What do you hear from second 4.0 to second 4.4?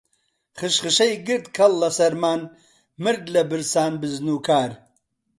بزن و